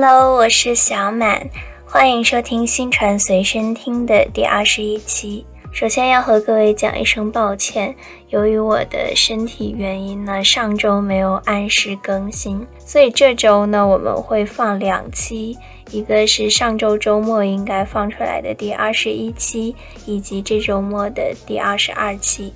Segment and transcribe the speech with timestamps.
[0.00, 1.50] Hello，我是小满，
[1.84, 5.44] 欢迎收听新传随身听的第二十一期。
[5.72, 7.92] 首先要和各位讲一声抱歉，
[8.28, 15.58] 由于我的身体原因呢，上周没有按时更新，所以这周呢我们会放两期，
[15.90, 19.74] 一个是上周周末应该放出来的第二十一期，
[20.06, 22.54] 以及这周末的第二十二期。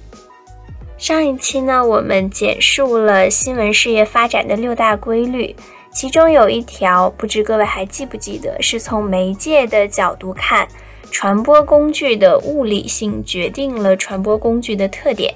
[0.96, 5.56] 上一期呢，我们简述了新闻事业发展的六大规律。
[5.92, 8.56] 其中有一条，不知各位还记不记得？
[8.60, 10.66] 是从媒介的角度看，
[11.10, 15.34] 传播工具的物理性决定了传播工具的特点。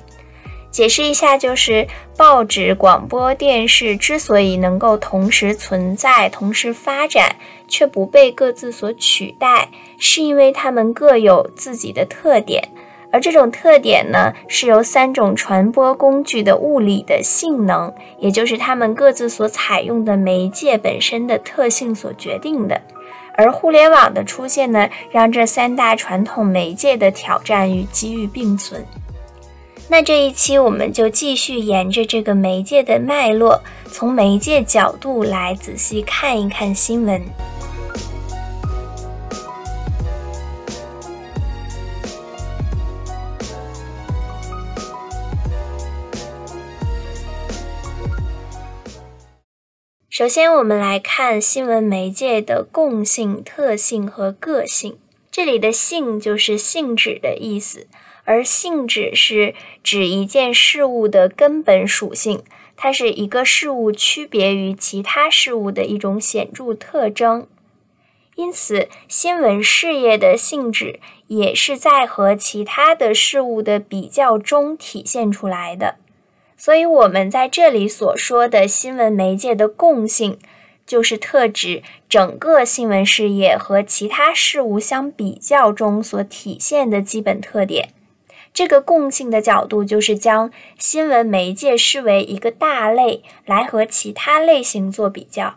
[0.71, 7.37] 解释一下，就是报纸、广播电视之所以能够同时存在、同时发展，
[7.69, 9.69] 却不被各自所取代，
[9.99, 12.69] 是因为它们各有自己的特点。
[13.17, 22.79] 而这种特点呢，是由三种传播工具的物理的性能，也就是它们各自所采用的媒介本身的特性所决定的。
[23.35, 28.85] 而互联网的出现呢，让这三大传统媒介的挑战与机遇并存。
[29.89, 33.59] 那这一期我们就继续沿着这个媒介的脉络，
[33.91, 37.23] 从媒介角度来仔细看一看新闻。
[50.19, 54.97] 首先，我们来看新闻媒介的共性、特性和个性。
[55.31, 57.87] 这里的“性”就是性质的意思，
[58.25, 62.43] 而性质是指一件事物的根本属性，
[62.79, 67.47] 它是一个事物区别于其他事物的一种显著特征。
[68.37, 75.97] 因此，新闻事业的性质也是在和其他的事物的比较中体现出来的。
[76.57, 80.39] 所以，我们在这里所说的新闻媒介的共性，
[80.87, 87.91] 就是特指整个新闻事业和其他事物相比较中所体现的基本特点。
[88.55, 95.57] 这个共性的角度，就是将新闻媒介视为一个大类，来和其他类型做比较。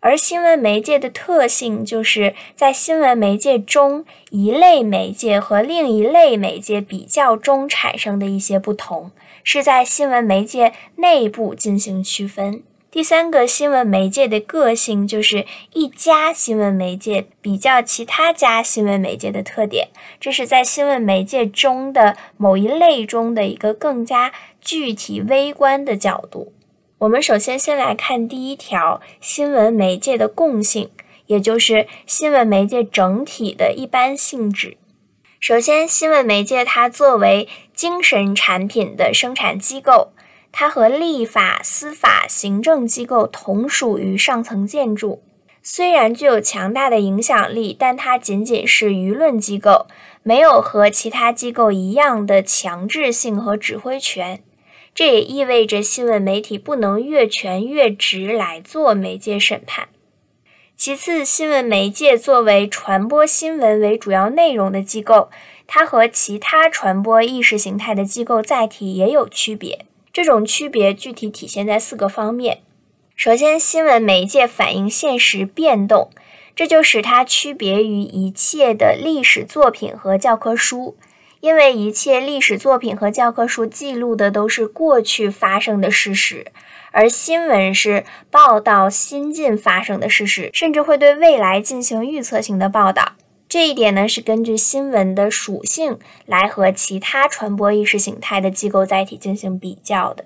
[0.00, 9.10] 而新闻媒介的特性，就是在新闻媒介中一类媒介和另一类媒介比较中产生的一些不同。
[9.50, 12.62] 是在新闻媒介内部进行区分。
[12.90, 19.88] 第三个新闻媒介的个性，就是一家新闻媒介比较其他家新闻媒介的特点。
[20.20, 26.52] 这是在新闻媒介中的某一类中的一个更加具体微观的角度。
[26.98, 30.90] 我们首先先来看第一条新闻媒介的共性，
[31.24, 34.76] 也就是新闻媒介整体的一般性质。
[35.40, 40.10] 首先，新闻媒介它作为精神产品的生产机构，
[40.50, 45.22] 它和立法、司法、行政机构同属于上层建筑。
[45.62, 49.86] 虽然具有强大的影响力，但它仅仅是舆论机构，
[50.24, 54.42] 没有和其他机构一样的强制性和指挥权。
[54.92, 59.88] 这也意味着新闻媒体不能越权越职来做媒介审判。
[60.80, 65.28] 其次，新闻媒介作为传播新闻为主要内容的机构，
[65.66, 69.86] 它和其他传播意识形态的机构载体也有区别。
[70.12, 72.60] 这种区别具体体现在四个方面。
[73.16, 76.10] 首先，新闻媒介反映现实变动，
[76.54, 80.96] 这就使它区别于一切的历史作品和教科书，
[81.40, 86.46] 因为一切历史作品和教科书记录的都是过去发生的事实。
[86.90, 93.12] 而新闻是报道新近发生的事实，甚至会对未来进行预测性的报道。
[93.48, 100.24] 这一点呢，是根据新闻的属性来和其他传播意识形态的机构载体进行比较的。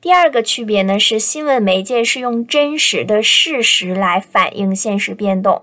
[0.00, 5.62] 第二个区别呢，是新闻媒介是用真实的事实来反映现实变动，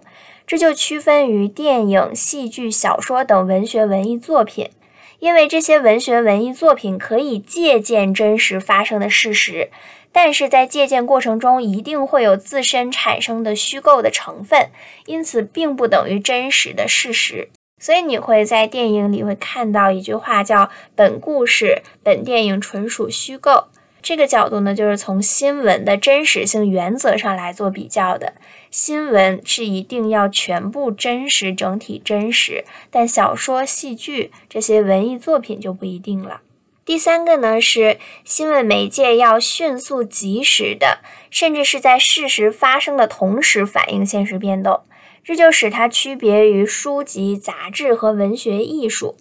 [0.50, 4.72] 这就区分于电影、戏剧、小说等文学文艺作品，
[5.20, 9.70] 因为这些文学文艺作品可以借鉴真实发生的事实。
[10.12, 14.72] 但是在借鉴过程中，一定会有自身产生的虚构的成分，
[15.06, 17.50] 因此并不等于真实的事实。
[17.78, 23.66] 所以你会在电影里会看到一句话，叫“本故事、本电影纯属虚构”。
[24.02, 28.34] 这个角度呢，就是从新闻的真实性原则上来做比较的。
[28.72, 36.42] 新闻是一定要全部真实、整体真实，但小说、戏剧这些文艺作品就不一定了。
[36.86, 41.00] 第三个呢是新闻媒介要迅速、及时的，
[41.30, 44.82] 甚至是在事实发生的同时反映现实变动，
[45.24, 49.16] 这就使它区别于书籍、杂志和文学艺术。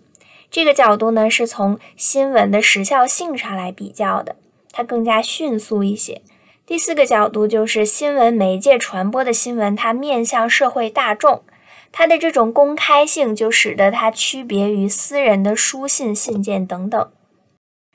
[0.50, 4.36] 这个角度呢是从新闻的时效性上来比较的，
[4.72, 6.22] 它更加迅速一些。
[6.68, 11.42] 第四个角度就是新闻媒介传播的新闻，它面向社会大众，
[11.90, 17.10] 它的这种公开性就使得它区别于私人的书信、信件等等。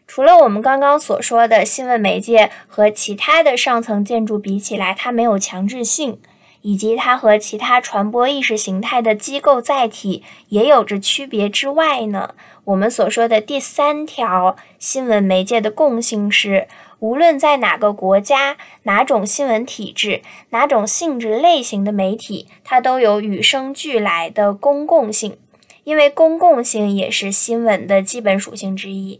[0.08, 6.20] 除了我们刚刚所说的新闻媒介和其他的上层建筑比起来，它没有强制性，
[6.62, 12.34] 以及它和其他传播意识形态的机构载体也有着区别之外呢，
[12.64, 16.68] 我们所说的第三条新闻媒介的共性是。
[17.04, 20.22] 无论在哪个国家、哪种新闻体制、
[20.52, 25.38] 哪种性质类型的媒体，它都有与生俱来的公共性，
[25.84, 29.20] 因为公共性也是新闻的基本属性之一。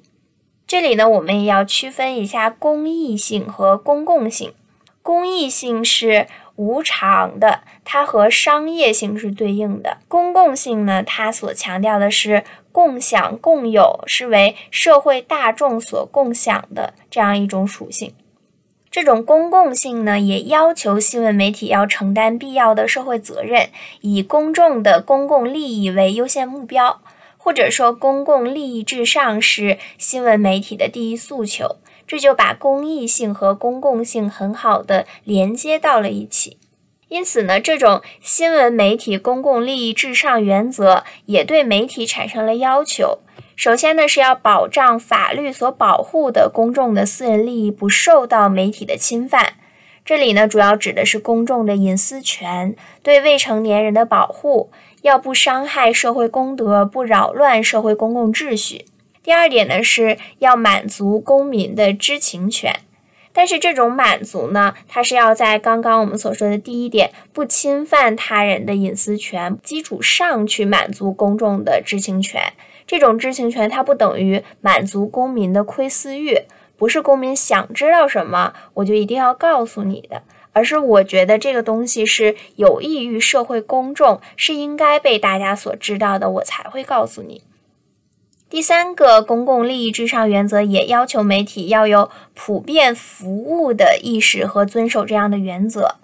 [0.66, 4.54] 这里呢，我们也要区分一下公益性和公共性。
[5.02, 12.46] 公益性是无偿的，它和商业性是对应的；公共性呢，它所强调的是。
[12.74, 18.14] 共享、共有是为社会大众所共享的这样一种属性。
[18.92, 23.70] 这种公共性呢，也要求新闻媒体要承担必要的社会责任，
[24.02, 27.02] 以公众的公共利益为优先目标，
[27.38, 31.78] 或者说公共利益至上是新闻媒体的第一诉求。
[32.06, 36.58] 这就把公益性和公共性很好的连接到了一起。
[37.14, 43.20] 因此呢，这种新闻媒体公共利益至上原则也对媒体产生了要求。
[43.56, 49.54] 首先呢，是要保障法律所保护的公众的私人利益不受到媒体的侵犯。
[50.04, 54.72] 这里呢，主要指的是公众的隐私权，对未成年人的保护，
[55.04, 58.86] 要不伤害社会公德，不扰乱社会公共秩序。
[59.22, 62.80] 第二点呢，是要满足公民的知情权。
[63.34, 72.42] 但是这种满足呢，它是要在刚刚我们所说的第一点，不侵犯他人的隐私权基础上去满足公众的知情权。
[72.86, 76.38] 这种知情权它不等于满足公民的窥私欲，
[76.78, 80.22] 不是公民想知道什么我就一定要告诉你的，
[80.52, 87.42] 而是我觉得这个东西是有益于社会公众，是应该被大家所知道的，我才会告诉你。
[88.54, 95.96] 第三个公共利益至上原则也要求媒体要有普遍服务的意识和遵守这样的原则，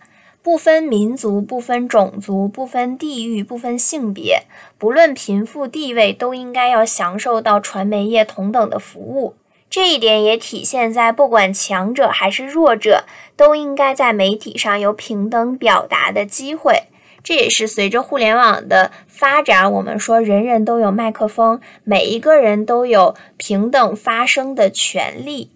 [0.41, 4.45] 不分民族、不分种族、不分地域、不分性别，
[4.79, 9.35] 不论贫富地位，都应该要享受到传媒业同等的服务。
[9.69, 13.03] 这一点也体现在不管强者还是弱者，
[13.37, 16.85] 都应该在媒体上有平等表达的机会。
[17.23, 25.51] 这也是随着互联网的发展，我们说人人都有麦克风，每一个人都有平等发声的权利。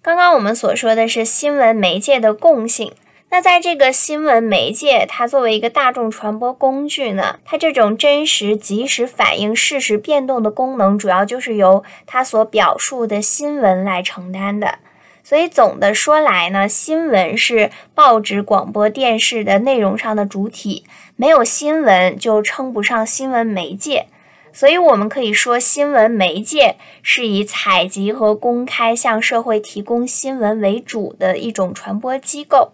[0.00, 2.92] 刚刚我们所说的是新闻媒介的共性，
[3.30, 14.78] 那在这个新闻媒介，它作为一个大众传播工具呢，它这种真实、及时反映事实变动的功能，主要就是由它所表述的新闻来承担的。
[15.24, 20.84] 所以总的说来呢，新闻是报纸、广播电视的内容上的主体，
[21.16, 24.06] 没有新闻就称不上新闻媒介。
[24.52, 32.70] 所以我们可以说，新闻媒介是以采集和公开向社会提供新闻为主的一种传播机构。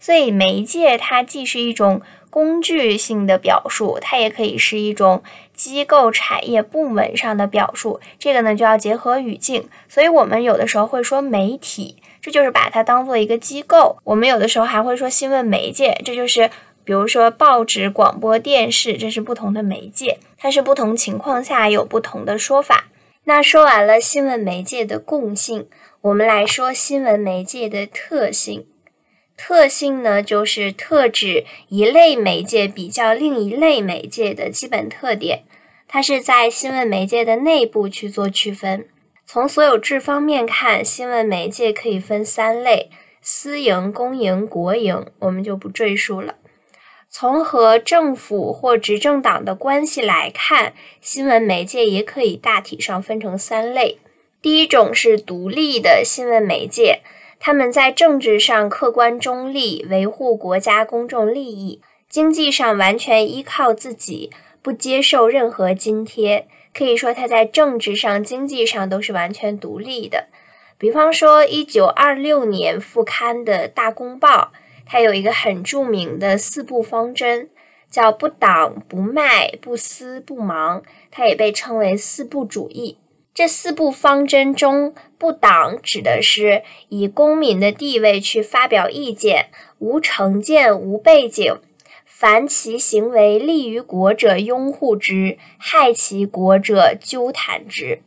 [0.00, 5.22] 所以媒介它既是一种工具性的表述，它也可以是一种。
[5.54, 9.68] 机构、产业、部门上的表述，这个呢就要结合语境。
[9.88, 13.96] 所以，我们有的时候会说媒体，这就是把它当做一个机构。
[14.04, 16.50] 我们有的时候还会说新闻媒介，这就是
[16.84, 22.86] 比如说报纸、广播电视，这是不同的媒介，它是不同情况下有不同的说法。
[23.24, 25.66] 那说完了新闻媒介的共性，
[26.02, 28.66] 我们来说新闻媒介的特性。
[29.36, 35.42] 特性呢，就是特指一类媒介比较另一类媒介的基本特点。
[35.94, 38.88] 它是在新闻媒介的内部去做区分。
[39.24, 42.90] 从所有制方面看，新闻媒介可以分三类：
[43.22, 46.34] 私营、公营、国营，我们就不赘述了。
[47.08, 54.00] 从和政府或执政党的关系来看，新闻媒介也可以大体上分成三类。
[54.42, 57.02] 第一种是独立的新闻媒介。
[57.38, 64.32] 他们在政治上客观中立，维护国家公众利益；经济上完全依靠自己，
[64.64, 66.48] 不接受任何津贴。
[66.72, 70.26] 可以说，他在政治上、经济上都是完全独立的。
[70.76, 74.50] 比方说，一九二六年复刊的《大公报》，
[74.84, 77.48] 它有一个很著名的四不方针，
[77.88, 82.98] 叫“不党不卖不私不盲”，它也被称为“四不主义”。
[83.32, 89.46] 这四部方针中，不党指的是以公民的地位去发表意见，
[89.78, 91.56] 无成见、无背景，
[92.16, 98.02] 凡其行为利于国者拥护之，害其国者纠弹之。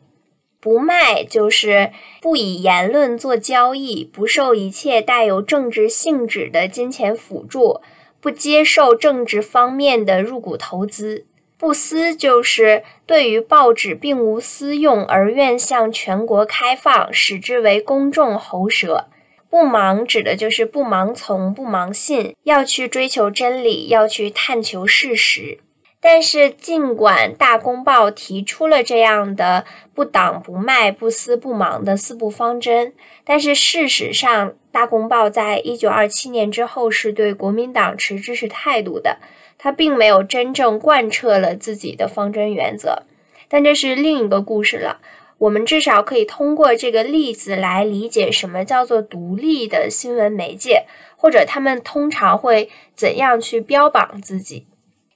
[0.62, 7.82] 不卖就是不以言论做交易，不受一切带有政治性质的金钱辅助，
[8.22, 11.26] 不接受政治方面的入股投资。
[11.58, 19.08] 不私就是对于报纸并无私用，而愿向全国开放，使之为公众喉舌。
[19.50, 25.60] 不盲指的就是不盲从、不盲信，要去追求真理，要去探求事实。
[26.00, 32.94] 但是，尽管大公报提出了这样的不党不卖、不私不盲的四不方针，
[33.26, 39.18] 但是事实上，大公报在一九二七年之后是对国民党持支持态度的，
[39.58, 43.04] 他并没有真正贯彻了自己的方针原则。
[43.50, 45.00] 但这是另一个故事了。
[45.40, 54.66] 我们至少可以通过这个例子来理解什么叫做独立的新闻媒介，或者他们通常会怎样去标榜自己。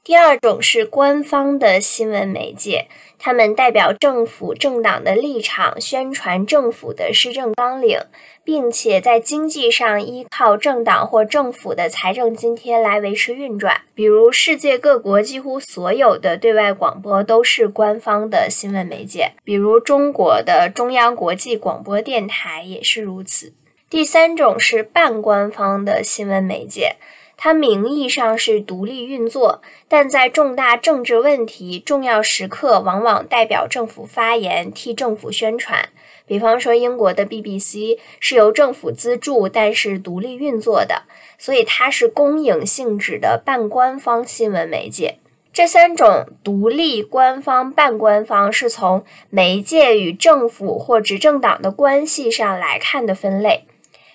[0.03, 2.87] 第二种是官方的新闻媒介，
[3.23, 7.99] 他们代表政府政党的立场，宣传政府的施政纲领，
[8.43, 13.81] 并且在经济上依靠政党或政府的财政津贴来维持运转。
[13.93, 23.53] 比如，世界各国几乎所有的对外广播都是官方的新闻媒介，比如中国的中央国际广播电台也是如此。
[23.87, 26.95] 第三种是半官方的新闻媒介。
[27.43, 35.89] 它名义上是独立运作，但在重大政治问题、重要时刻，往往代表政府发言，替政府宣传。
[36.27, 41.01] 比方说，英国的 BBC 是由政府资助，但是独立运作的，
[41.39, 45.15] 所以它是公营性质的半官方新闻媒介。
[45.51, 53.65] 这三种独立、官方、半官方，是从媒介与政府或执政党的关系上来看的分类。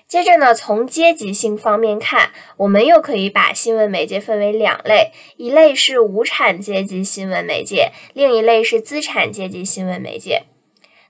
[0.08, 10.44] 接着呢，从阶级性方面看，我们又可以把新闻媒介分为两类：一类是无产阶级新闻媒介，另一类是资产阶级新闻媒介。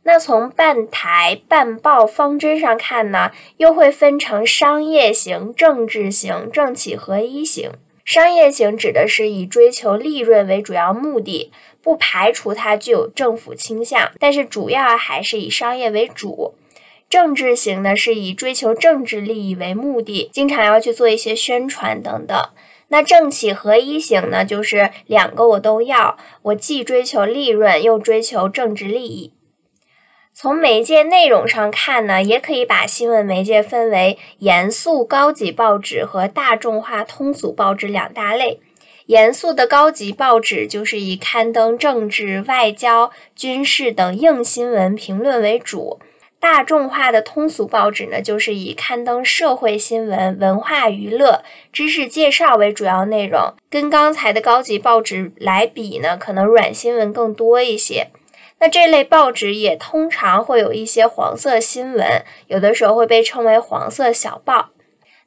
[0.05, 7.73] 那从办台办报方针上看呢，又会分成商业型、政治型、政企合一型。
[8.03, 16.55] 商业型指的是以追求利润为主要目的，不排除它具有政府倾向，但是主要还是以商业为主。
[17.17, 22.39] 政治型呢，是以追求政治利益为目的，经常要去做一些宣传等等。
[22.89, 29.33] 那政企合一型呢，就是两个我都要，我既追求利润，又追求政治利益。
[30.35, 38.61] 从媒介内容上看呢，也可以把新闻媒介分为严肃高级报纸和大众化通俗报纸两大类。
[39.07, 45.99] 严肃的高级报纸就是以刊登政治、外交、军事等硬新闻评论为主。
[46.49, 53.53] 大众化的通俗报纸呢，就是以刊登社会新闻、文化娱乐、知识介绍为主要内容。
[53.69, 58.11] 跟刚才的高级报纸来比呢，可能软新闻更多一些。
[58.61, 64.71] 那这类报纸也通常会有一些黄色新闻，有的时候会被称为黄色小报。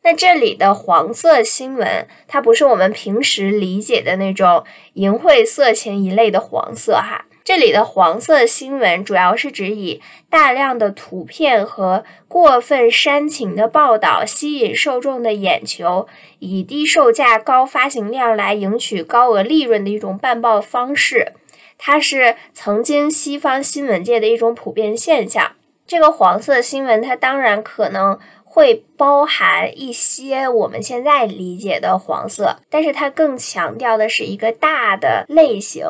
[0.04, 7.26] 那这里的黄色新闻，它不是我们平时理解的那种淫秽色情一类的黄色哈。
[7.50, 21.34] 这里的黄色新闻主要是指以大量的图片和过分煽情的报道吸引受众的眼球，以低售价高发行量来赢取高额利润的一种办报方式。
[21.80, 25.54] 它是曾经西方新闻界的一种普遍现象。
[25.88, 35.84] 这个黄色新闻，它当然可能会包含一些我们现在理解的黄色，但是它更强调的是一个大的类型。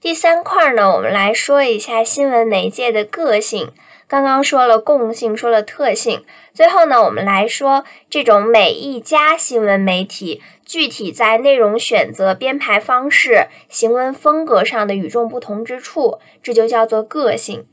[0.00, 3.72] 第三块呢，我们来说一下新闻媒介的个性。
[4.06, 6.24] 刚刚说了共性，说了特性，
[6.54, 17.66] 最后呢，我们来说这种每一家新闻媒体具体在内容选择、编排方式、行文风格上的与众不同之处，这就叫做个性。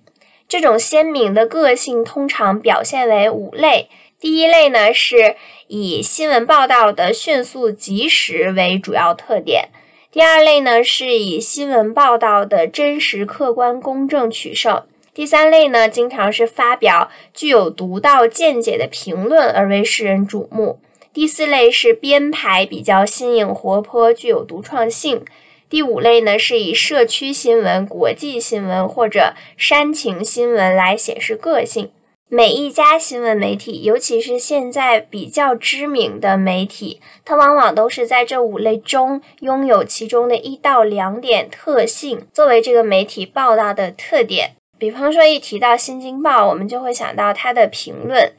[0.47, 3.87] 这种鲜明的个性通常表现为五类。
[4.19, 5.35] 第一类呢，是
[5.67, 9.69] 以新闻报道的迅速、及时为主要特点。
[10.15, 20.77] 第二类呢，是以新闻报道的真实、客观、公正取胜；第三类呢，经常是发表具有独到见解的评论而为世人瞩目；
[21.11, 25.17] 第四类是编排比较新颖活泼、具有独创性；
[25.69, 31.91] 第五类呢，是以社区新闻、国际新闻或者煽情新闻来显示个性。
[32.27, 44.55] 每一家新闻媒体，尤其是现在比较知名的媒体，它往往都是在这五类中拥有其中的一到两点特性，作为这个媒体报道的特点。
[44.79, 48.23] 比方说，一提到《新京报》，我们就会想到它的评论；《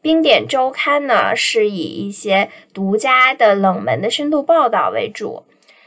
[0.00, 5.44] 冰点周刊》呢，是以一些独家的冷门的深度报道为主。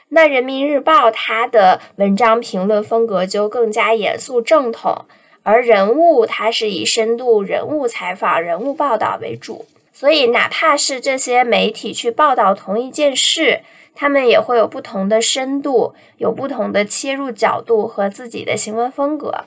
[0.10, 5.06] 那《人民日报》它的文章评论风格就更加严肃正统。
[5.48, 9.66] 而人物它是以深度人物采访、人物报道为主。
[9.94, 13.62] 所以，哪怕是这些媒体去报道同一件事，
[13.96, 19.46] 他们也会有不同的深度，有不同的切入角度和自己的行文风格。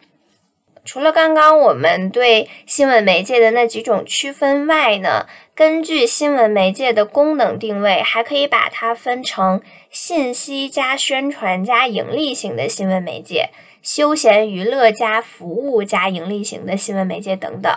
[0.87, 13.51] 除了刚刚我们对新闻媒介的那几种区分外呢，根据新闻媒介的功能定位，还可以把它分成信息加宣传加盈利型的新闻媒介、
[13.83, 17.73] 休闲娱乐加服务加盈利型的新闻媒介等等。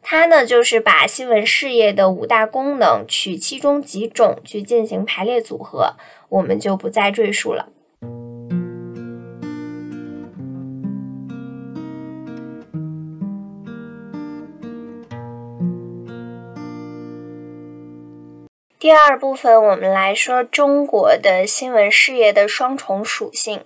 [0.00, 5.94] 它呢，就是把新闻事业的五大功能取其中几种去进行排列组合，
[6.28, 7.68] 我们就不再赘述了。
[18.78, 23.62] 第二部分，我们来说中国的新闻事业的双重属性。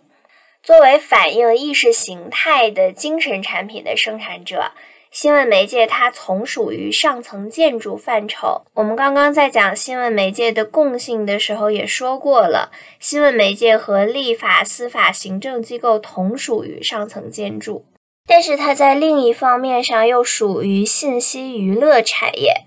[0.62, 4.70] 作为反映意识形态的精神产品的生产者，
[5.10, 8.62] 新闻媒介它从属于上层建筑范畴。
[8.74, 17.84] 我们刚刚在讲新闻媒介的共性的时候也说过了，新闻媒介和立法、司法、行政机构同属于上层建筑，
[18.24, 22.62] 但是它在另一方面上又属于信息娱乐产业。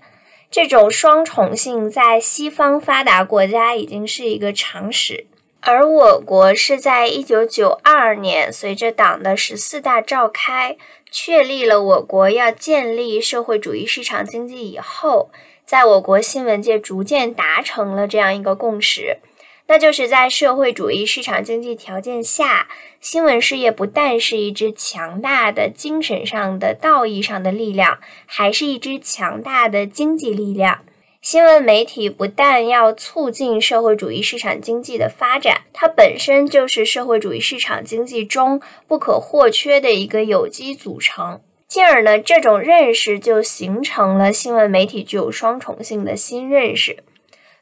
[0.50, 5.26] 这种双重性在西方发达国家已经是一个常识，
[5.68, 10.76] 而我国是在一九九二年随着党的十四大召开，
[11.10, 15.28] 确立了我国要建立社会主义市场经济以后，
[15.64, 19.18] 在我国新闻界逐渐达成了这样一个共识。
[19.66, 22.68] 那就是在社会主义市场经济条件下，
[23.00, 30.84] 新闻事业不但是一支强大的精神上的、道义上的力量，还是一支强大的经济力量。
[31.28, 41.40] 新闻媒体不但要促进社会主义市场经济的发展，它本身就是社会主义市场经济中不可或缺的一个有机组成。
[41.66, 46.98] 进而呢，这种认识就形成了新闻媒体具有双重性的新认识。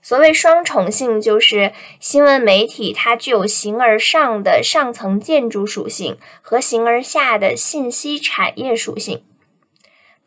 [0.02, 9.22] 所谓双重性，就是新闻媒体它具有形而上的上层建筑属性和形而下的信息产业属性。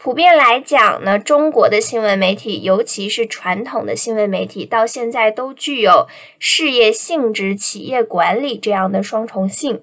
[0.08, 6.08] 普遍来讲呢，中国的新闻媒体，尤其是传统的新闻媒体，到现在都具有
[6.40, 9.82] 事业性质、企业管理这样的双重性。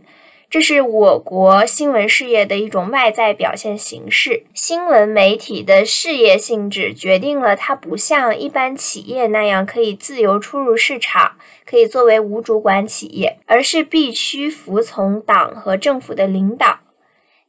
[0.48, 4.44] 这是我国新闻事业的一种外在表现形式。
[4.54, 11.32] 新闻媒体的事业性质决定了它不像一般企业那样可以自由出入市场，
[11.66, 16.78] 可以作为无主管企业，而是必须服从党和政府的领导。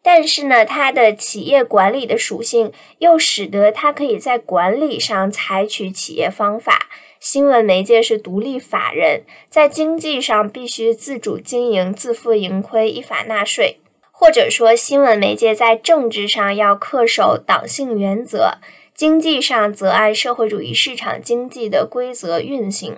[0.07, 6.87] 但是呢，它的企业管理的属性又使得它可以在管理上采取企业方法。
[7.19, 13.77] 新闻媒介是独立法人，在经济上必须自主经营、自负盈亏、依法纳税；
[14.11, 18.59] 或者说，新闻媒介在政治上要恪守党性原则，
[18.93, 22.95] 经济上则按社会主义市场经济的规则运行。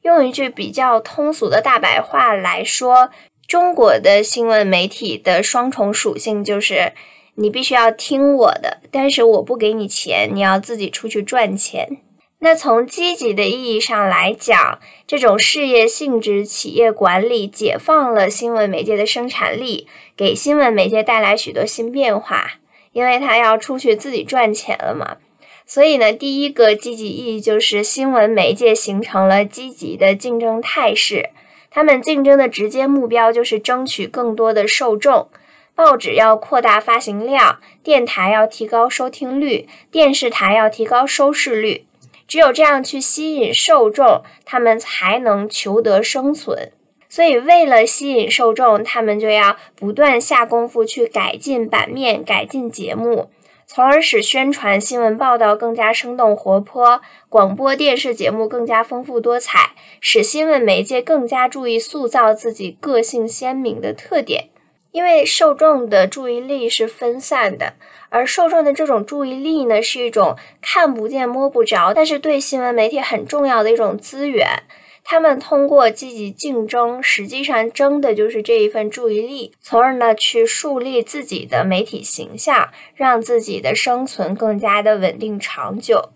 [0.00, 3.10] 用一句比较通俗的大白话来说，
[3.46, 6.92] 中国的新闻媒体的双重属性就是：
[7.36, 11.98] 你必须要听我的，但是我不给你钱，你要自己出去赚钱。
[12.40, 22.54] 那从积极的意义上来讲，这种事业性质企业管理解放了新闻媒介的生产力，给新闻媒介带来许多新变化，
[22.92, 25.18] 因为它要出去自己赚钱了嘛。
[25.64, 31.30] 所以呢，第一个积极意义就是新闻媒介形成了积极的竞争态势，
[31.76, 35.28] 他们竞争的直接目标就是争取更多的受众，
[35.74, 41.84] 报纸要扩大发行量，电台要提高收听率，电视台要提高收视率。
[42.26, 46.72] 只有这样去吸引受众，他们才能求得生存。
[47.10, 53.28] 所以，为了吸引受众，他们就要不断下功夫去改进版面、改进节目，
[53.68, 64.50] 从而使宣传新闻报道更加生动活泼，广播电视节目更加丰富多彩，使新闻媒介更加注意塑造自己个性鲜明的特点。
[64.92, 67.74] 因为受众的注意力是分散的。
[68.08, 74.62] 而受众的这种注意力呢，是一种看不见摸不着，但是对新闻媒体很重要的一种资源。
[75.08, 86.10] 他们通过积极竞争，实际上争的就是这一份注意力，从而呢去树立自己的媒体形象，让自己的生存更加的稳定长久。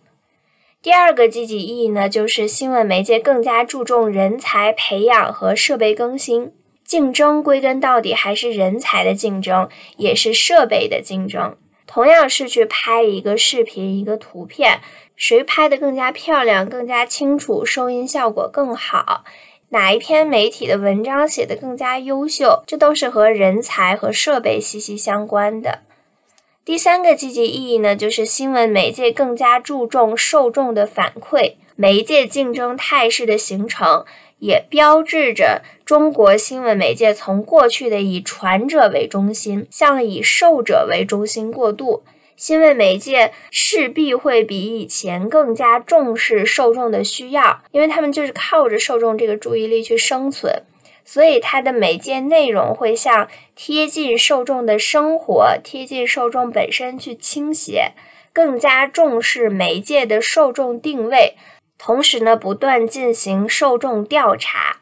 [0.82, 6.52] 第二个积极意义呢，就是新闻媒介更加注重人才培养和设备更新。
[6.84, 11.56] 竞争归根到底还是人才的竞争，也是设备的竞争。
[11.92, 14.78] 同样是去拍一个视频、一个图片，
[15.16, 19.24] 谁拍的更加漂亮、更加清楚，收音效果更好？
[19.70, 22.62] 哪一篇媒体的文章写得更加优秀？
[22.64, 25.80] 这都是和人才和设备息息相关的。
[26.64, 34.04] 第三个积极意义呢，就是新闻媒介更加注重受众的反馈，媒介竞争态势的形成，
[34.40, 42.02] 也标志着中国新闻媒介从过去的以传者为中心，向以受者为中心过渡。
[42.36, 50.62] 新闻媒介势必会比以前更加重视受众的需要，因为他们就是靠着受众这个注意力去生存。
[51.04, 57.92] 所以，它的媒介内容会向贴近受众的生活、贴近受众本身去倾斜，
[58.32, 61.34] 更加重视媒介的受众定位，
[61.82, 64.76] 同时呢，不断进行受众调查。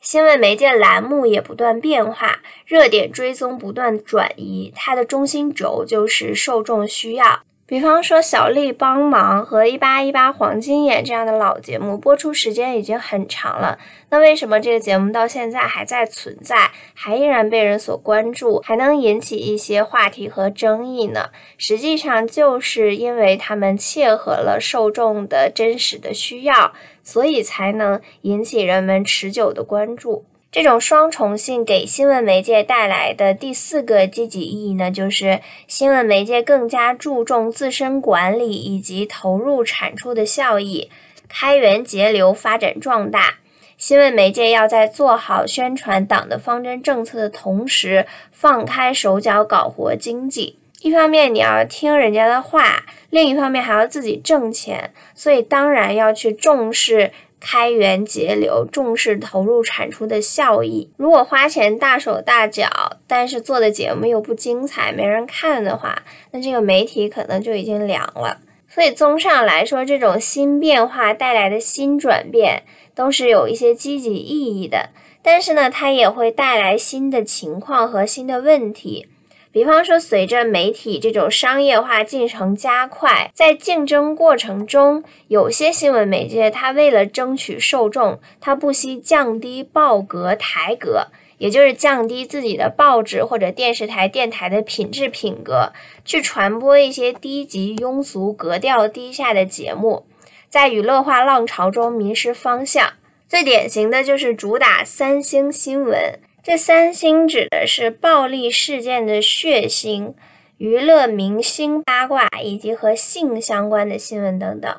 [0.00, 7.40] 新闻媒介栏目也不断变化，热点追踪不断转移，它的中心轴就是受众需要。
[7.68, 13.76] 比方说，小丽帮忙和一八一八黄金眼这样的老节目播出时间已经很长了，
[14.10, 21.30] 那为什么这个节目到现在还在存在，还依然被人所关注，还能引起一些话题和争议呢？
[21.58, 30.24] 实际上，就是因为他们切合了受众的真实的需要，所以才能引起人们持久的关注。
[30.56, 40.90] 这种双重性给新闻媒介带来的第四个积极意义呢，就是新闻媒介更加注重自身管理以及投入产出的效益，
[41.28, 43.34] 开源节流，发展壮大。
[43.76, 50.58] 新闻媒介要在做好宣传党的方针政策的同时，放开手脚搞活经济。
[50.80, 57.12] 一方面你要听人家的话，另一方面还要自己挣钱，所以当然要去重视。
[57.40, 60.90] 开源节流，重视投入产出的效益。
[60.96, 62.68] 如果花钱大手大脚，
[63.06, 68.38] 但是做的节目又不精彩，没人看的话，那这个媒体可能就已经凉了。
[68.68, 74.90] 所以，综上来说，这种新变化带来的新转变都是有一些积极意义的。
[75.22, 79.08] 但是呢，它也会带来新的情况和新的问题。
[79.56, 91.06] 比方说，随着媒体这种商业化进程加快，在竞争过程中，有些新闻媒介它为了争取受众，它不惜降低报格台格，
[91.38, 95.72] 也就是降低自己的报纸或者电视台、电台的品质品格，
[96.04, 100.04] 去传播一些低级、庸俗、格调低下的节目，
[100.50, 102.92] 在娱乐化浪潮中迷失方向。
[103.26, 106.18] 最典型的就是主打三星新闻。
[106.46, 110.14] 这三星指的是暴力事件的血腥、
[110.58, 114.72] 娱乐明星八卦以及和性相关的新闻等等。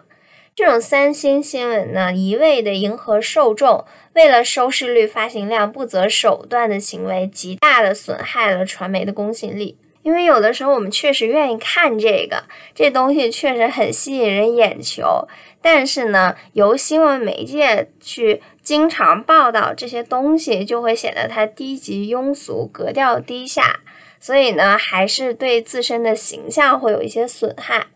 [0.56, 9.78] 这种三星新闻呢，一味的迎合受众，为了收视率、发行量不择手段的行为，极大的损害了传媒的公信力。
[10.04, 15.28] 因为有的时候我们确实愿意看这个，这东西确实很吸引人眼球。
[15.70, 23.82] 但是呢，由新闻媒介去经常报道这些东西，就会显得它低级、庸俗、格调低下，
[24.18, 27.88] 所以呢，还是对自身的形象会有一些损害。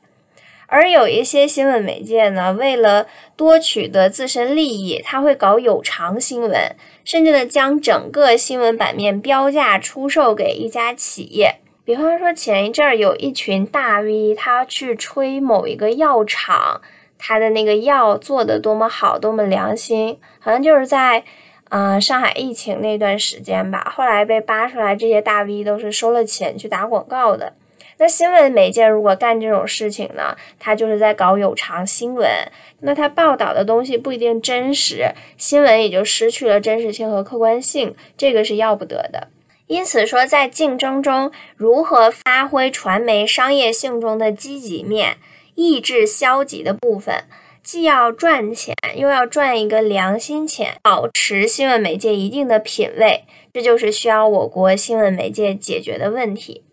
[0.68, 3.08] 而有一些新闻媒介呢，为了
[3.38, 11.56] 多取得自身利益，他会搞有偿新闻，甚至呢，将整个新闻版面标价出售给一家企业。
[11.86, 16.82] 比方说，前一阵儿有一群大 V，他去吹某一个药厂。
[17.24, 21.24] 他的那个药做的多么好，多么良心，好像就是在，
[21.70, 23.94] 呃，上海疫情那段时间吧。
[23.96, 27.54] 后来被扒出来，这些大 V 都是收了钱去打广告的。
[28.00, 32.28] 那新闻媒介如果干这种事情呢，他就是在搞有偿新闻。
[32.80, 39.28] 那他报道的东西不一定真实，新闻也就失去了真实性和客观性，这个是要不得的。
[39.68, 45.18] 因此说，在竞争中，如何发挥传媒商业性中的积极面？
[45.56, 47.26] 抑制消极的部分，
[47.64, 56.64] 既要赚钱，又要赚一个良心钱，保持新闻媒介一定的品位，这就是需要我国新闻媒介解决的问题。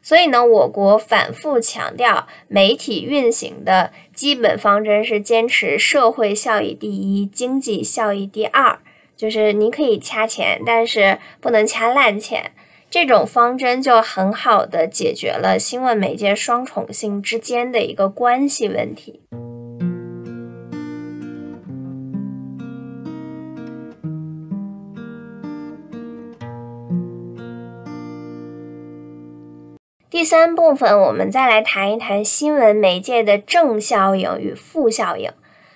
[0.00, 8.78] 所以呢，我国反复强调，媒体运行的基本方针是坚持社会效益第一，经济效益第二，
[9.16, 12.52] 就是你可以掐钱，但是不能掐烂钱。
[12.90, 19.20] 这种方针就很好的解决了新闻媒介双重性之间的一个关系问题。
[30.08, 35.30] 第三部分，我们再来谈一谈新闻媒介的正效应与负效应。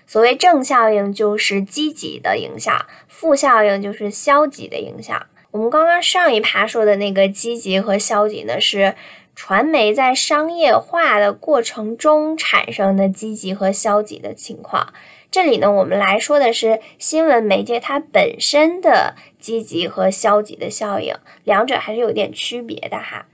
[0.06, 5.26] 所谓正效应，就是积极的影响；负效应，就是消极的影响。
[5.52, 8.94] 我们刚刚上一趴说的那个积极和消极呢，是
[9.36, 14.94] 传媒在商业化的过程中产生的积极和消极的情况。
[15.30, 23.26] 这里呢，我们来说的是新闻媒介它本身的积极和消极的效应，两者还是有点区别的哈。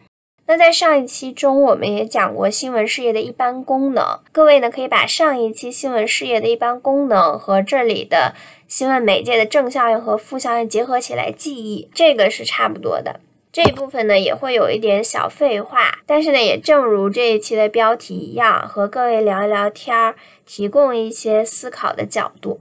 [0.46, 8.34] 那在上一期中，我们也讲过新闻事业的一般功能，各位呢可以把上一期新闻事业的一般功能和这里的
[8.68, 13.18] 新闻媒介的正效应和负效应结合起来记忆，这个是差不多的。
[13.50, 22.60] 这一部分呢也会有一点小废话，但是呢也正如这一期的标题一样，和各位聊一聊天儿，提供一些思考的角度。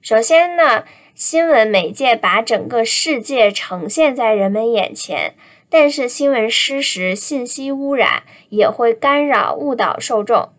[0.00, 5.34] 首先呢，新闻媒介把整个世界呈现在人们眼前。
[5.68, 10.50] 但是新闻失实、信息污染也会干扰、误导受众。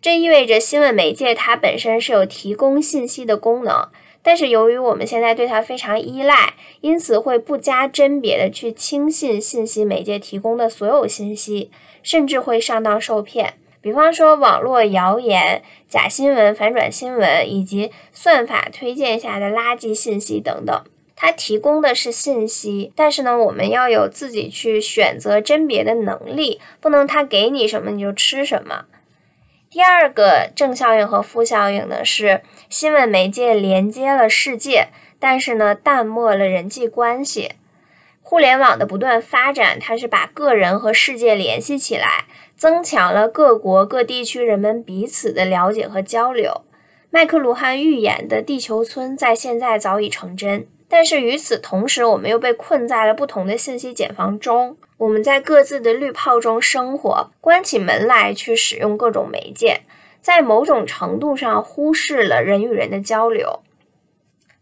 [0.00, 3.88] 这意味着新闻媒介它本身是有提供信息的功能，
[4.22, 11.70] 但是由于我们现在对它非常依赖，因此会不加甄别的去轻信信息媒介提供的所有信息，
[12.02, 13.54] 甚至会上当受骗。
[13.80, 20.84] 比方说网络谣言、假新闻、反转新闻，以及算法推荐下的垃圾信息等等。
[21.16, 28.84] 它提供的是信息，但是呢，我们要有自己去选择甄别的能力，不能它给你什么你就吃什么。
[29.72, 37.52] 第二个正效应和负效应呢，是新闻媒介连接了世界，但是呢，淡漠了人际关系。
[38.20, 46.60] 互联网的不断发展，它是把个人和世界联系起来，增强了各国各地区人们彼此的了解和交流。
[47.08, 50.66] 麦克卢汉预言的地球村在现在早已成真。
[50.94, 54.76] 但是与此同时，我们又被困在了不同的信息茧房中。
[54.98, 59.80] 我们在各自的滤泡中生活，关起门来去使用各种媒介，
[60.20, 63.60] 在某种程度上忽视了人与人的交流。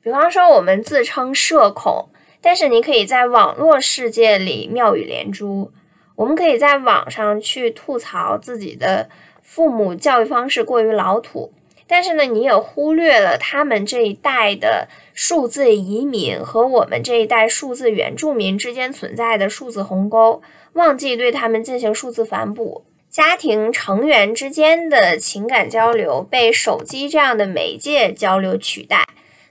[0.00, 5.72] 比方说，我们自称社恐，但是你可以在网络世界里妙语连珠。
[6.14, 9.10] 我们可以在网上去吐槽自己的
[9.42, 11.52] 父母教育方式过于老土。
[11.90, 20.40] 但是呢，你也忽略了他们这一代的数字移民和我们这一代数字原住民之间存在的数字鸿沟，
[20.74, 22.85] 忘记对他们进行数字反哺。
[23.11, 29.05] 家庭成员之间的情感交流被手机这样的媒介交流取代。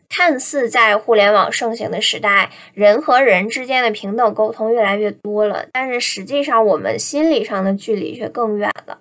[0.07, 8.99] 看似在互联网盛行的时代，人和人之间的平等沟通越来越多了，但是实际上我们心理上的距离却更远了。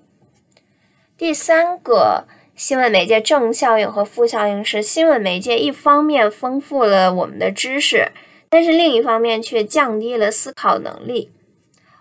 [1.16, 2.26] 第三个。
[2.58, 8.10] 新闻媒介正效应和负效应是新闻媒介一方面丰富了我们的知识，
[8.48, 11.30] 但是另一方面却降低了思考能力。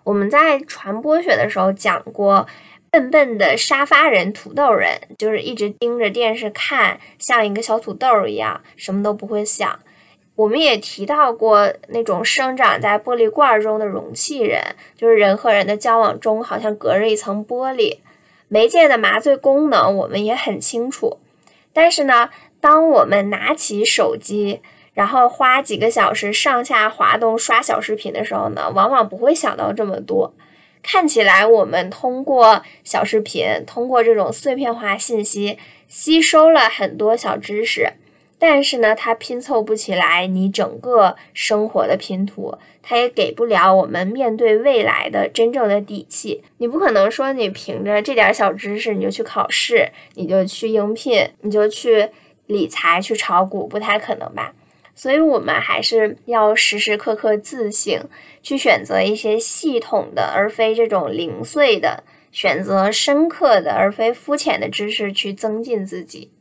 [0.04, 2.48] 我们在传播学的时候讲过，
[2.90, 9.80] 笨笨的沙发人、土豆人，就是一直盯着电视看，像一个小土豆一样，什么都不会想。
[10.36, 14.60] 我们也提到过那种生长在玻璃罐中的容器人，
[14.96, 18.00] 就是人和人的交往中好像隔着一层玻璃。
[18.48, 21.20] 媒介的麻醉功能我们也很清楚，
[21.74, 22.30] 但是呢，
[22.60, 24.62] 当我们拿起手机，
[24.94, 30.34] 然后花几个小时上下滑动刷小视频的时候呢，往往不会想到这么多。
[30.82, 35.58] 看起来我们通过小视频，通过这种碎片化信息，
[35.90, 37.94] 吸收了很多小知识。
[38.40, 42.58] 但是呢，它拼凑不起来你整个生活的拼图，
[42.90, 46.42] 它也给不了我们面对未来的真正的底气。
[46.60, 52.08] 你不可能说你凭着这点小知识你就去考试，你就去应聘，你就去
[52.46, 54.54] 理财、去炒股，不太可能吧？
[54.96, 58.02] 所以，我们还是要时时刻刻自省，
[58.42, 66.32] 去选择一些系统的，而非这种零碎的；选择深刻的，而非肤浅的知识，去增进自己。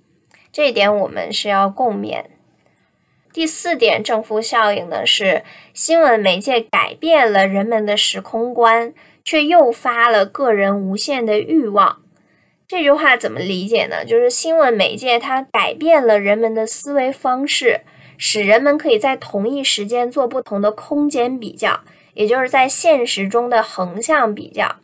[0.52, 2.24] 这一点我们是要共勉。
[3.36, 5.42] 第四点正负效应呢，是
[5.74, 8.94] 新闻媒介改变了人们的时空观，
[9.26, 12.00] 却诱发了个人无限的欲望。
[12.66, 14.06] 这句话怎么理解呢？
[14.06, 17.82] 就是新闻媒介它改变了人们的思维方式，
[18.16, 21.80] 使人们可以在同一时间做不同的空间比较，
[22.14, 24.76] 也就是在现实中的横向比较。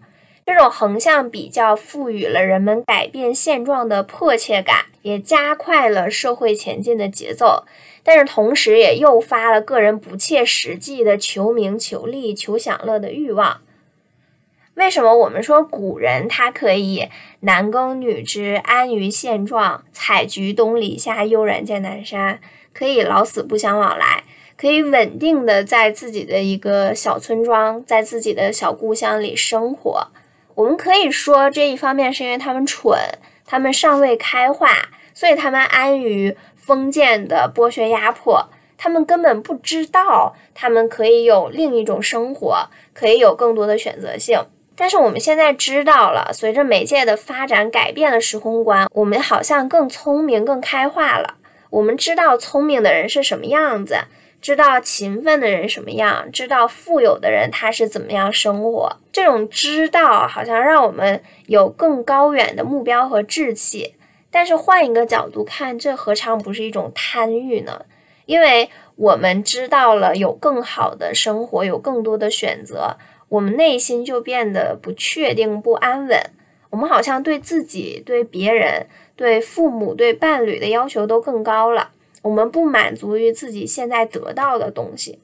[0.44, 7.64] 这种横向比较赋予了人们改变现状的迫切感，也加快了社会前进的节奏，
[8.04, 13.60] 但是同时也诱发了个人不切实际的求名、求利、求享乐的欲望。
[14.74, 17.08] 为什么我们说古人他可以
[17.40, 22.40] 男耕女织、安于现状，采菊东篱下，悠然见南山，
[22.72, 24.24] 可以老死不相往来，
[24.56, 30.08] 可以稳定的在自己的一个小村庄，在自己的小故乡里生活？
[30.54, 32.98] 我们可以说，这一方面是因为他们蠢，
[33.44, 34.70] 他们尚未开化，
[35.12, 38.48] 所以他们安于封建的剥削压迫，
[38.78, 44.38] 他们根本不知道他们可以有另一种生活，可以有更多的选择性。
[44.76, 51.34] 但是我们现在知道了，随着媒介的发展，改变了时空观，我们好像更聪明、更开化了。
[51.70, 53.96] 我们知道聪明的人是什么样子，
[54.40, 58.96] 知道勤奋的人什么样，知道富有的人他是怎么样生活。
[59.12, 63.94] 这种知道好像让我们有更高远的目标和志气。
[64.32, 67.84] 但是换一个角度看，这何尝不是一种贪欲呢？
[68.24, 72.96] 因为我们知道了有更好的生活，有更多的选择，
[73.28, 76.18] 我们内心就变得不确定、不安稳。
[76.70, 81.90] 我们好像对自己、对别人、对父母、对伴侣的要求都更高了。
[82.22, 85.18] 我们不满足于自己现在得到的东西，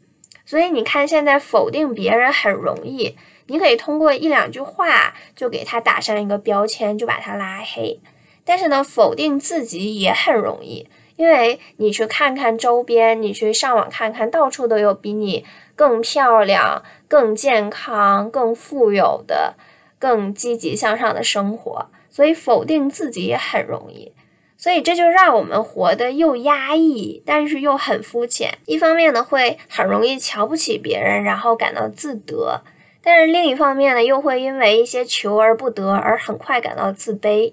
[0.44, 3.16] 所以你看，现在否定别人很容易，
[3.46, 8.00] 你可以通过一两句话就给他打上一个标签，就把他拉黑。
[8.48, 15.44] 但是呢，否定自己也很容易，因为你去看看周边，你去上网看看，到处都有比你
[15.76, 19.54] 更漂亮、更健康、更富有的。
[20.00, 24.12] 更积极向上的生活，所以否定自己也很容易，
[24.56, 28.58] 所以这就让我们活得又压抑，但是又很肤浅。
[28.66, 32.62] 一方面呢，会很容易瞧不起别人，然后感到自得；
[33.02, 37.52] 但是另一方面呢，又会因为一些求而不得而很快感到自卑。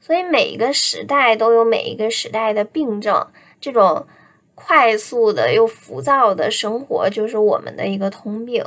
[0.00, 3.26] 所以每一个时代都有每一个时代的病症，
[3.60, 4.06] 这种
[4.54, 8.64] 快速的又浮躁的生活就是我们的一个通病。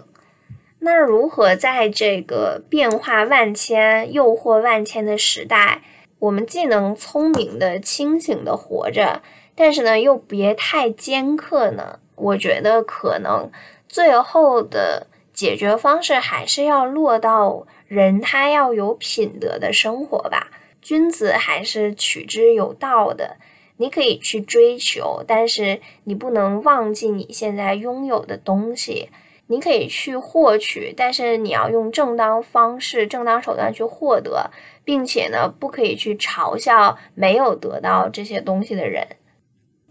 [0.80, 5.84] 那如何在这个变化万千、诱惑万千的时代，
[6.20, 9.22] 我们既能聪明的、清醒的活着，
[9.56, 12.00] 但是呢又别太尖刻呢？
[12.16, 13.52] 我觉得可能
[13.88, 20.48] 最后的解决方式还是要落到人他要有品德的生活吧。
[20.82, 23.38] 君子还是取之有道的，
[23.78, 29.10] 你可以去追求，但是你不能忘记你现在拥有的东西。
[29.48, 34.50] 你可以去获取，但是你要用正当方式、正当手段去获得，
[34.86, 39.06] 并且呢，不可以去嘲笑没有得到这些东西的人。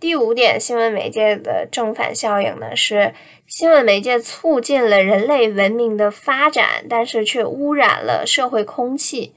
[0.00, 3.12] 第五点，新闻媒介的正反效应呢，是
[3.46, 9.35] 新闻媒介促进了人类文明的发展，但是却污染了社会空气。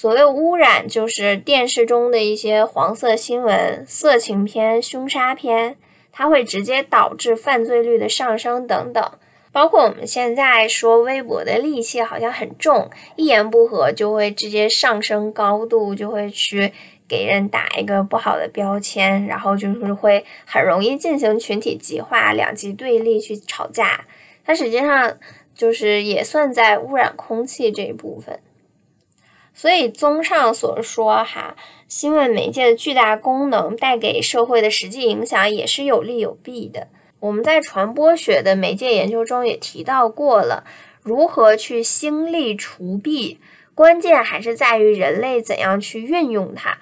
[0.00, 5.76] 所谓污染，就是电视中的一些黄色新闻、色情片、凶杀片，
[6.12, 9.10] 它会直接导致犯罪率的上升等等。
[9.50, 16.72] 包括我们现在说微博的戾气好像很重，一言不合就会直接上升高度，就会去
[17.08, 24.04] 给人打一个不好的标签，然后就是会很容易进行群体极化、两极对立去吵架。
[24.46, 25.18] 它实际上
[25.56, 28.38] 就是也算在污染空气这一部分。
[29.58, 31.56] 所以综上所说，哈，
[31.88, 36.86] 新闻媒介的巨大功能带给社会的实际影响也是有利有弊的。
[37.18, 40.62] 我们在传播学的媒介研究中也提到过了，
[41.02, 43.40] 如何去兴利除弊，
[43.74, 46.78] 关键还是在于人类怎样去运用它。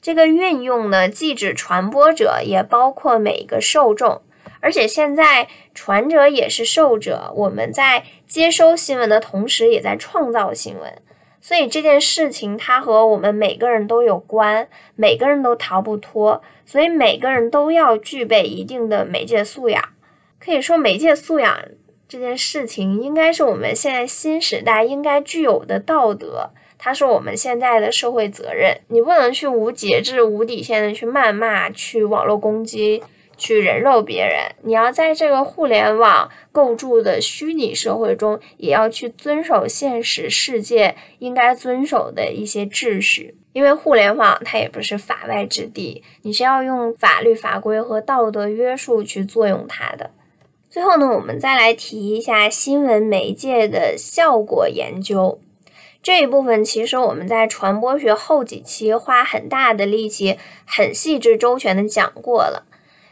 [0.00, 4.22] 这个运用呢，既指传播者，也包括每一个受众。
[4.60, 11.02] 而且现在传者也是受者，我们在接收新闻的同时，也在创造新闻。
[11.46, 16.42] 所以这件事情它和我们每个人都有关，每个人都逃不脱。
[16.64, 19.80] 所以每个人都要具备一定的媒介素养。
[20.40, 21.56] 可以说，媒介素养
[22.08, 28.76] 这件事情应该是我们现在新时代应该具有的道德，它是我们现在的社会责任。
[28.88, 33.04] 你不能去无节制、无底线的去谩骂、去网络攻击。
[33.36, 43.36] 去人肉别人，你要在这个互联网构筑的虚拟社会中，也要去遵守现实世界应该遵守的一些秩序。
[43.52, 50.10] 因为互联网它也不是法外之地，你是要用法律法规和道德约束去作用它的。
[50.68, 55.40] 最后呢，我们再来提一下新闻媒介的效果研究
[56.02, 56.62] 这一部分。
[56.62, 62.66] 其实我们在传播学后几期花很大的力气，很细致周全的讲过了。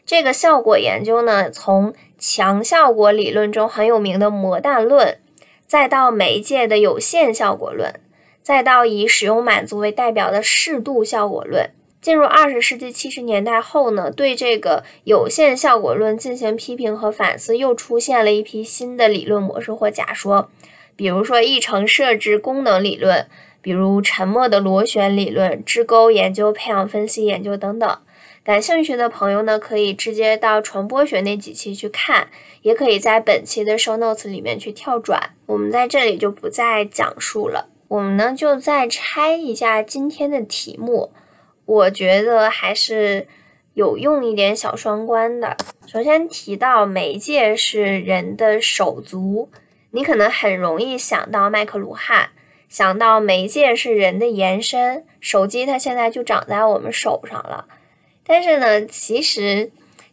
[0.07, 5.19] 这个效果研究呢，从强效果理论中很有名的魔弹论，
[5.67, 8.01] 再到媒介的有限效果论，
[8.43, 11.71] 再到以使用满足为代表的适度效果论。
[12.03, 20.51] 进入二十世纪七十年代后呢，对这个有限效果论进行批评和反思，又出现了一批新的理论模式或假说，
[20.97, 23.27] 比如说议程设置功能理论，
[23.63, 27.99] 比如沉默的螺旋理论、支沟研究、培养分析研究等等。
[28.45, 32.29] 感兴趣的朋友呢，可以直接到传播学那几期去看，
[32.61, 35.31] 也可以在本期的 show notes 里面去跳转。
[35.47, 37.71] 我们在这里就不再讲述了。
[37.89, 41.11] 我们呢就再拆一下今天的题目，
[41.65, 43.27] 我觉得还是
[43.73, 45.57] 有用一点小双关的。
[45.87, 49.49] 首先提到媒介是人的手足，
[49.93, 52.29] 你可能很容易想到麦克卢汉，
[52.69, 57.67] 想到媒介是人的延伸，手机它现在就长在我们手上了。
[58.27, 59.71] 但是呢，其实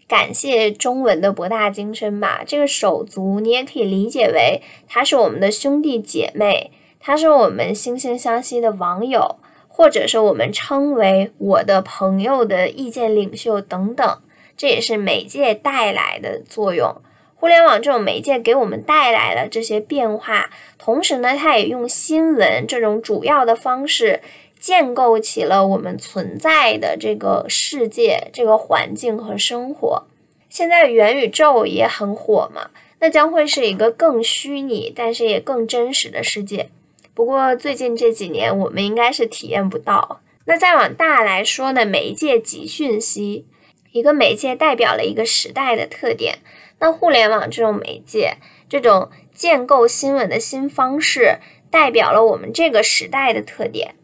[0.07, 2.43] 感谢中文的博大精深吧。
[2.45, 9.37] 这个手足，你也可以理解为他是我们的兄弟姐妹，他是我们惺惺相惜的网友，
[9.69, 14.17] 或者是我们称为我的朋友的意见领袖等等。
[14.57, 17.01] 这也是媒介带来的作用。
[17.33, 24.21] 互联网这种媒介给我们带来了这些变化，同时呢，它也用新闻这种主要的方式
[24.61, 30.03] 建构起了我们存在的这个世界、这个环境和生活。
[30.47, 36.69] 现在元宇宙也很火嘛，那将会是一个更虚拟，但是也更真实的世界。
[37.15, 40.21] 不过最近这几年，我们应该是体验不到。
[40.45, 43.45] 那再往大来说呢，媒介及讯息，
[43.91, 46.39] 一个媒介代表了一个时代的特点。
[46.79, 48.37] 那互联网这种媒介，
[48.69, 51.39] 这种建构新闻的新方式，
[51.69, 53.95] 代表了我们这个时代的特点。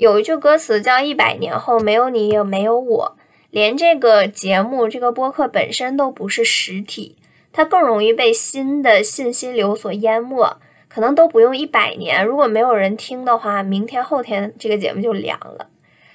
[0.00, 3.18] 有一句歌词叫“一百年后没有你也没有我”，
[3.52, 7.18] 连这个节目、这个播客本身都不是实体，
[7.52, 10.56] 它更容易被新的信息流所淹没，
[10.88, 12.24] 可能都不用一百年。
[12.24, 15.68] 如果没有人听的话，明天后天这个节目就凉了。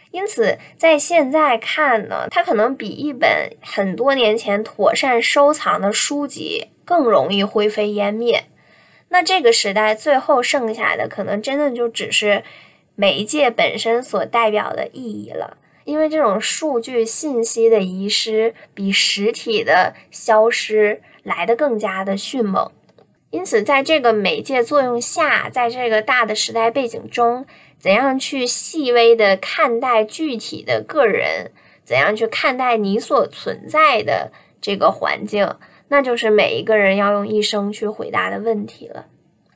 [0.09, 8.45] 因此，在现在看呢，它可能比一本很多年前妥善收藏的书籍更容易灰飞烟灭。
[9.09, 12.43] 那这个时代最后剩下的，可能真的就只是
[12.95, 15.57] 媒介本身所代表的意义了。
[15.83, 22.71] 因为这种数据信息的遗失，比实体的消失来得更加的迅猛。
[23.29, 27.45] 因此，在这个媒介作用下，在这个大的时代背景中。
[27.77, 31.51] 怎样去细微的看待具体的个人？
[31.83, 35.55] 怎样去看待你所存在的这个环境？
[35.89, 39.05] 那就是每一个人要用一生去回答的问题了。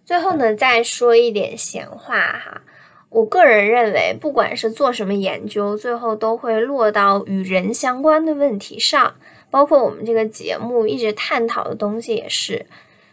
[0.05, 2.61] 最后呢，再说一点闲话哈。
[3.09, 9.15] 我个人认为，不管是做什么研究，最后都会落到与人相关的问题上。
[9.49, 12.65] 包括我们这个节目一直探讨的东西也是。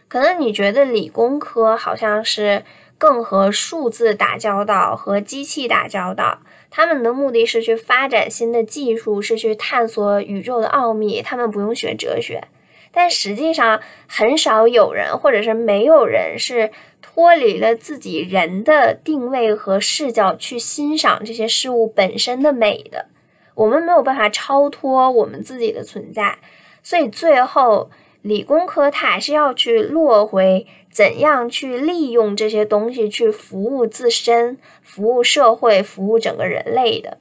[0.07, 2.63] 可能你觉得理工科好像是。
[2.99, 6.39] 更和数字打交道，和机器打交道，
[6.71, 11.21] 他们的目的是去发展新的技术，是去探索宇宙的奥秘。
[11.21, 12.47] 他们不用学哲学，
[12.91, 16.71] 但实际上很少有人，或者是没有人是
[17.01, 23.07] 脱离了自己人的定位和视角去欣赏这些事物本身的美的。
[23.55, 26.37] 我们没有办法超脱我们自己的存在，
[26.83, 27.89] 所以最后
[28.21, 30.67] 理工科它还是要去落回。
[30.89, 37.19] 怎样去利用这些东西去服务自身、服务社会、服务整个人类的？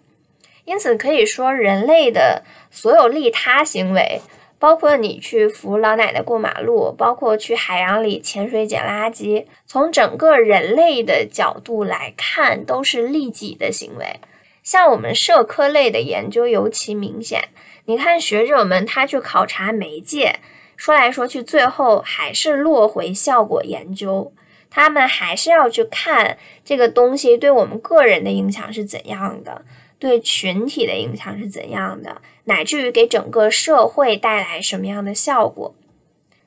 [0.65, 4.23] 因此可以说，人类的所有利他行为，
[4.59, 14.21] 包括你去扶老奶奶过马路，包括去海洋里潜水捡垃圾，从整个人类的角度来看，都是利己的行为。
[14.63, 17.49] 像我们社科类的研究尤其明显，
[17.85, 20.41] 你看学者们他去考察媒介。
[20.77, 24.33] 说来说去，最后还是落回效果研究。
[24.69, 29.65] 他们还是要去看这个东西对我们个人的影响是怎样的，
[29.99, 35.75] 对群体的影响是怎样的，乃至于给整个社会带来什么样的效果。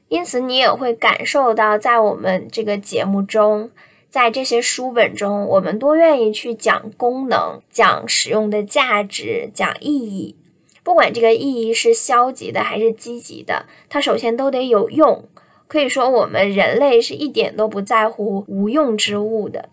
[0.08, 3.70] 因此，你也会感受到，在我们这个节目中，
[4.10, 10.36] 在这些书本中，我们多愿意去讲功能、讲使用的价值、讲意义。
[10.84, 15.26] 不管这个意义是消极的还是积极的，它首先都得有用。
[15.68, 19.70] 可以说，我们人类是一点都不在乎无用之物的。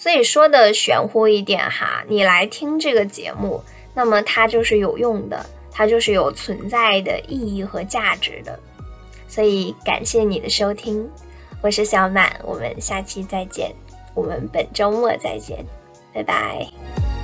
[0.00, 8.58] 所以说的玄乎一点哈，你来听这个节目，那么它就是有用的，它就是有存在的意义和价值的。
[9.28, 11.06] 所以感谢你的收听，
[11.60, 13.70] 我是小满，我们下期再见，
[14.14, 15.62] 我们本周末再见，
[16.14, 17.19] 拜拜。